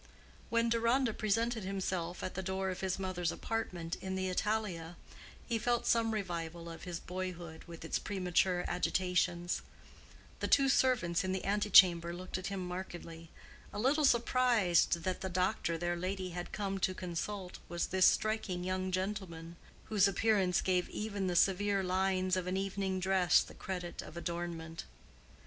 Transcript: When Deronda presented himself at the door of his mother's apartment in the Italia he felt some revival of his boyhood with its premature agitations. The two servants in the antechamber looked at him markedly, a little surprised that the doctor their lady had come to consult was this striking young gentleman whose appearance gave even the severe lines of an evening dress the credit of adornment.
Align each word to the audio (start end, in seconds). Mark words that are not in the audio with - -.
When 0.49 0.67
Deronda 0.67 1.13
presented 1.13 1.63
himself 1.63 2.23
at 2.23 2.33
the 2.33 2.41
door 2.41 2.71
of 2.71 2.79
his 2.81 2.97
mother's 2.97 3.31
apartment 3.31 3.97
in 4.01 4.15
the 4.15 4.29
Italia 4.29 4.97
he 5.47 5.59
felt 5.59 5.85
some 5.85 6.11
revival 6.15 6.71
of 6.71 6.85
his 6.85 6.99
boyhood 6.99 7.63
with 7.65 7.85
its 7.85 7.99
premature 7.99 8.65
agitations. 8.67 9.61
The 10.39 10.47
two 10.47 10.69
servants 10.69 11.23
in 11.23 11.33
the 11.33 11.45
antechamber 11.45 12.15
looked 12.15 12.39
at 12.39 12.47
him 12.47 12.67
markedly, 12.67 13.29
a 13.71 13.77
little 13.77 14.03
surprised 14.03 15.03
that 15.03 15.21
the 15.21 15.29
doctor 15.29 15.77
their 15.77 15.95
lady 15.95 16.31
had 16.31 16.51
come 16.51 16.79
to 16.79 16.95
consult 16.95 17.59
was 17.69 17.85
this 17.85 18.07
striking 18.07 18.63
young 18.63 18.89
gentleman 18.91 19.55
whose 19.83 20.07
appearance 20.07 20.61
gave 20.61 20.89
even 20.89 21.27
the 21.27 21.35
severe 21.35 21.83
lines 21.83 22.35
of 22.35 22.47
an 22.47 22.57
evening 22.57 22.99
dress 22.99 23.43
the 23.43 23.53
credit 23.53 24.01
of 24.01 24.17
adornment. 24.17 24.85